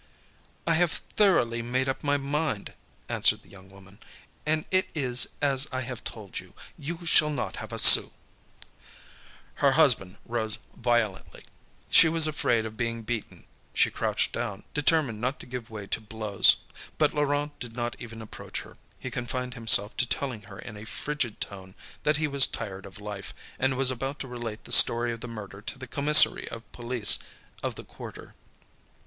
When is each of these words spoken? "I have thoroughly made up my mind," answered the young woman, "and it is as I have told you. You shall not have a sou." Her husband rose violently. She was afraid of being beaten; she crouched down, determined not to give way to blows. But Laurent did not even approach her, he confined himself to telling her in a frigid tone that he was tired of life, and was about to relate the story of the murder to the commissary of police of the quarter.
"I 0.65 0.73
have 0.73 0.91
thoroughly 0.91 1.61
made 1.61 1.87
up 1.87 2.03
my 2.03 2.17
mind," 2.17 2.73
answered 3.07 3.43
the 3.43 3.49
young 3.51 3.69
woman, 3.69 3.99
"and 4.47 4.65
it 4.71 4.89
is 4.95 5.27
as 5.43 5.67
I 5.71 5.81
have 5.81 6.03
told 6.03 6.39
you. 6.39 6.55
You 6.75 7.05
shall 7.05 7.29
not 7.29 7.57
have 7.57 7.71
a 7.71 7.77
sou." 7.77 8.09
Her 9.61 9.73
husband 9.73 10.17
rose 10.25 10.57
violently. 10.75 11.43
She 11.91 12.09
was 12.09 12.25
afraid 12.25 12.65
of 12.65 12.75
being 12.75 13.03
beaten; 13.03 13.45
she 13.75 13.91
crouched 13.91 14.31
down, 14.33 14.63
determined 14.73 15.21
not 15.21 15.39
to 15.41 15.45
give 15.45 15.69
way 15.69 15.85
to 15.85 16.01
blows. 16.01 16.55
But 16.97 17.13
Laurent 17.13 17.59
did 17.59 17.75
not 17.75 17.95
even 17.99 18.23
approach 18.23 18.61
her, 18.61 18.77
he 18.97 19.11
confined 19.11 19.53
himself 19.53 19.95
to 19.97 20.07
telling 20.07 20.41
her 20.49 20.57
in 20.57 20.77
a 20.77 20.85
frigid 20.87 21.39
tone 21.39 21.75
that 22.01 22.17
he 22.17 22.27
was 22.27 22.47
tired 22.47 22.87
of 22.87 22.99
life, 22.99 23.35
and 23.59 23.77
was 23.77 23.91
about 23.91 24.17
to 24.21 24.27
relate 24.27 24.63
the 24.63 24.71
story 24.71 25.11
of 25.11 25.19
the 25.19 25.27
murder 25.27 25.61
to 25.61 25.77
the 25.77 25.85
commissary 25.85 26.47
of 26.49 26.63
police 26.71 27.19
of 27.61 27.75
the 27.75 27.83
quarter. 27.85 28.33